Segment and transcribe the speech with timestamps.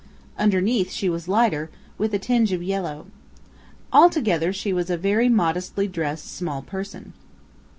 [0.39, 1.69] Underneath she was lighter,
[1.99, 3.05] with a tinge of yellow.
[3.93, 7.13] All together she was a very modestly dressed small person.